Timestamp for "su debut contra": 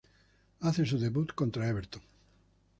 0.87-1.67